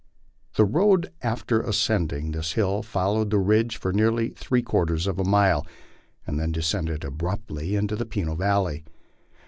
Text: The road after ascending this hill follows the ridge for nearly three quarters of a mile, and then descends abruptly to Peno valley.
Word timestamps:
The 0.55 0.65
road 0.65 1.11
after 1.21 1.61
ascending 1.61 2.31
this 2.31 2.53
hill 2.53 2.81
follows 2.81 3.29
the 3.29 3.37
ridge 3.37 3.77
for 3.77 3.93
nearly 3.93 4.29
three 4.29 4.63
quarters 4.63 5.05
of 5.05 5.19
a 5.19 5.23
mile, 5.23 5.63
and 6.25 6.39
then 6.39 6.51
descends 6.51 7.05
abruptly 7.05 7.79
to 7.85 8.05
Peno 8.05 8.33
valley. 8.33 8.83